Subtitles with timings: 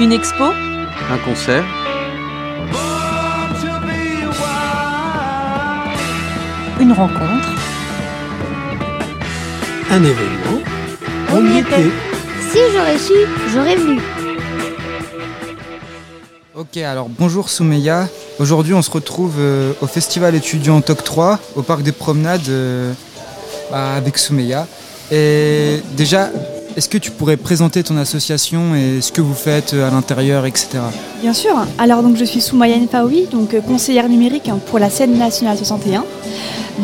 [0.00, 1.62] Une expo Un concert
[6.80, 7.50] Une rencontre
[9.90, 10.62] Un événement
[11.34, 11.90] On y était.
[12.50, 13.12] Si j'aurais su,
[13.52, 14.00] j'aurais venu.
[16.54, 18.08] Ok, alors bonjour Soumeya.
[18.38, 22.94] Aujourd'hui, on se retrouve euh, au festival étudiant TOC 3, au parc des promenades, euh,
[23.70, 24.66] bah, avec Soumeya.
[25.12, 26.30] Et déjà,
[26.76, 30.46] est-ce que tu pourrais présenter ton association et ce que vous faites euh, à l'intérieur,
[30.46, 30.68] etc.
[31.20, 31.54] Bien sûr.
[31.78, 35.56] Alors donc je suis Soumaya Nfaoui, donc euh, conseillère numérique hein, pour la scène nationale
[35.56, 36.04] 61.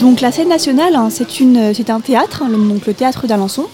[0.00, 3.26] Donc la scène nationale, hein, c'est une, c'est un théâtre, hein, le- donc le théâtre
[3.26, 3.66] d'Alençon.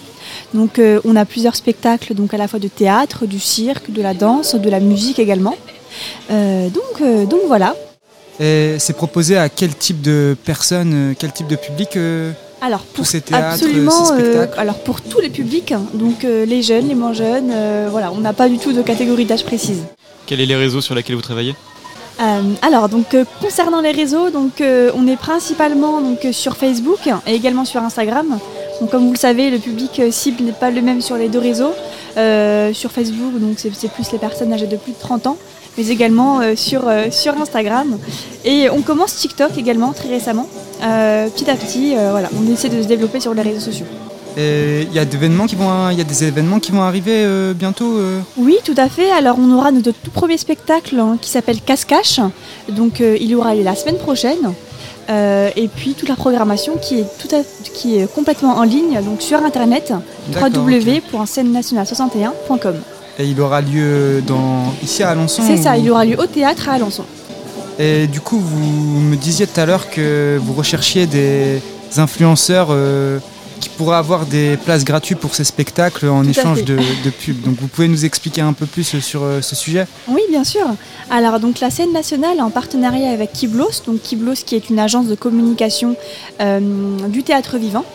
[0.53, 4.01] Donc euh, on a plusieurs spectacles, donc à la fois de théâtre, du cirque, de
[4.01, 5.55] la danse, de la musique également.
[6.29, 7.75] Euh, donc, euh, donc voilà.
[8.39, 12.31] Et c'est proposé à quel type de personnes, euh, quel type de public euh,
[12.63, 16.23] Alors pour Tous ces théâtres, absolument, ces euh, alors pour tous les publics, hein, donc
[16.23, 19.25] euh, les jeunes, les moins jeunes, euh, voilà, on n'a pas du tout de catégorie
[19.25, 19.83] d'âge précise.
[20.27, 21.55] Quels sont les réseaux sur lesquels vous travaillez?
[22.21, 26.55] Euh, alors, donc, euh, concernant les réseaux, donc, euh, on est principalement donc, euh, sur
[26.55, 28.37] Facebook et également sur Instagram.
[28.81, 31.29] Donc, comme vous le savez, le public euh, cible n'est pas le même sur les
[31.29, 31.73] deux réseaux.
[32.17, 35.37] Euh, sur Facebook, donc c'est plus les personnes âgées de plus de 30 ans,
[35.77, 37.97] mais également euh, sur, euh, sur Instagram.
[38.43, 40.47] Et on commence TikTok également très récemment.
[40.81, 43.85] Petit à petit, voilà, on essaie de se développer sur les réseaux sociaux.
[44.37, 47.23] Il y a des événements qui vont, il y a des événements qui vont arriver
[47.23, 47.97] euh, bientôt.
[47.97, 49.11] euh Oui, tout à fait.
[49.11, 52.19] Alors, on aura notre tout premier spectacle hein, qui s'appelle Casse-Cache.
[52.69, 54.53] Donc, euh, il y aura lieu la semaine prochaine.
[55.11, 58.99] Euh, et puis, toute la programmation qui est, tout à- qui est complètement en ligne,
[59.03, 59.93] donc sur internet,
[60.29, 60.55] D'accord, ok.
[61.51, 62.75] www.scène-nationale61.com.
[63.19, 66.25] Et il aura lieu dans, ici à Alençon C'est ça, ou- il aura lieu au
[66.25, 67.03] théâtre à Alençon.
[67.79, 71.61] Et du coup, vous me disiez tout à l'heure que vous recherchiez des
[71.97, 73.19] influenceurs euh,
[73.61, 77.41] qui pourraient avoir des places gratuites pour ces spectacles en Tout échange de, de pubs.
[77.41, 79.87] Donc vous pouvez nous expliquer un peu plus sur euh, ce sujet?
[80.09, 80.65] Oui, bien sûr.
[81.09, 85.05] Alors, donc, la scène nationale en partenariat avec Kiblos, donc Kiblos qui est une agence
[85.07, 85.95] de communication
[86.41, 86.59] euh,
[87.07, 87.85] du théâtre vivant.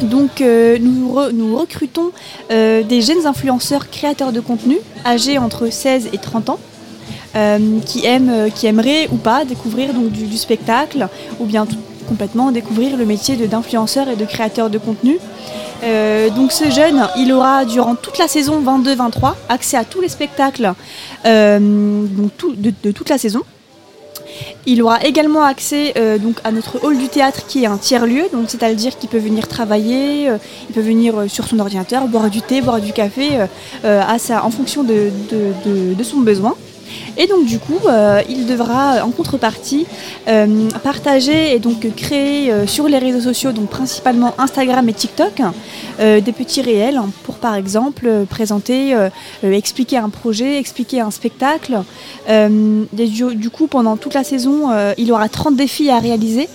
[0.00, 2.10] Donc, euh, nous, re- nous recrutons
[2.50, 6.58] euh, des jeunes influenceurs créateurs de contenu âgés entre 16 et 30 ans.
[7.36, 11.66] euh, qui, aiment, euh, qui aimeraient ou pas découvrir donc, du, du spectacle ou bien
[11.66, 11.76] tout-
[12.08, 15.18] complètement découvrir le métier d'influenceur et de créateur de contenu.
[15.84, 20.08] Euh, donc ce jeune, il aura durant toute la saison 22-23 accès à tous les
[20.08, 20.72] spectacles
[21.26, 23.42] euh, donc tout- de, toute la saison.
[24.66, 28.24] Il aura également accès euh, donc à notre hall du théâtre qui est un tiers-lieu,
[28.32, 30.24] donc c'est-à-dire qu'il peut venir travailler,
[30.68, 33.28] il peut venir sur son ordinateur, boire du thé, boire du café,
[33.84, 36.54] à sa- en fonction de- de- de son besoin.
[37.16, 39.86] Et donc du coup, euh, il devra en contrepartie
[40.28, 45.42] euh, partager et donc créer euh, sur les réseaux sociaux, donc principalement Instagram et TikTok,
[46.00, 49.08] euh, des petits réels pour par exemple euh, présenter, euh,
[49.44, 51.82] euh, expliquer un projet, expliquer un spectacle.
[52.28, 56.48] Euh, du, coup, pendant toute la saison, euh, il aura 30 défis à réaliser.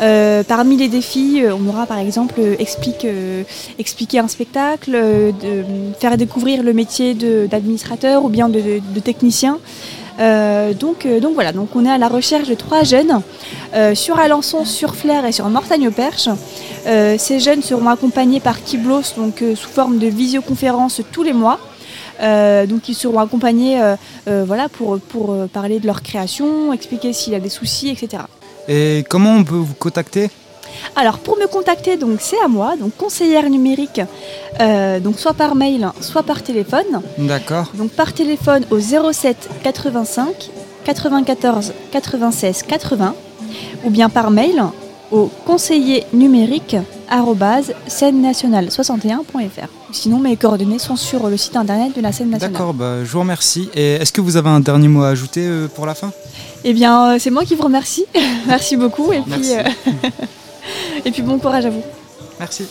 [0.00, 3.06] Euh, parmi les défis, euh, on aura par exemple euh, explique,
[3.78, 4.98] expliquer un spectacle,
[5.98, 9.58] faire découvrir le métier d'administrateur ou bien de, technicien.
[10.18, 13.22] Donc, voilà, donc on est à la recherche de trois jeunes
[13.94, 16.28] sur Alençon, sur Flers et sur Mortagne-au-Perche.
[16.84, 21.58] Ces jeunes seront accompagnés par Kiblos donc, sous forme de visioconférence tous les mois.
[22.20, 23.80] Donc ils seront accompagnés
[24.26, 24.98] voilà, pour,
[25.52, 28.24] parler de leur création, expliquer s'il y a des soucis, etc.
[28.68, 30.30] Et comment on peut vous contacter?
[30.96, 34.00] Alors pour me contacter, donc c'est à moi, donc conseillère numérique,
[34.60, 37.02] euh, donc soit par mail, soit par téléphone.
[37.18, 37.70] D'accord.
[37.74, 40.50] Donc par téléphone au 07 85
[40.84, 43.14] 94 96 80
[43.84, 44.62] ou bien par mail
[45.10, 46.76] au conseiller numérique
[47.86, 49.68] scène nationale 61.fr.
[49.92, 52.52] Sinon mes coordonnées sont sur le site internet de la scène nationale.
[52.52, 53.68] D'accord, bah, je vous remercie.
[53.74, 56.12] Et est-ce que vous avez un dernier mot à ajouter euh, pour la fin?
[56.64, 58.04] Eh bien euh, c'est moi qui vous remercie.
[58.46, 59.56] Merci beaucoup et puis, Merci.
[59.56, 60.08] euh,
[61.04, 61.82] et puis bon courage à vous.
[62.38, 62.66] Merci.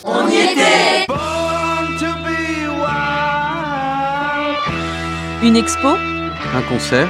[5.42, 5.88] Une expo?
[5.88, 7.08] Un concert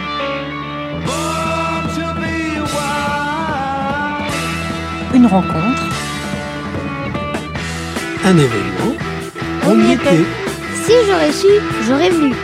[5.12, 5.89] Une rencontre?
[8.22, 8.94] Un événement
[9.67, 10.25] On y était.
[10.84, 11.49] Si j'aurais su,
[11.87, 12.34] j'aurais venu.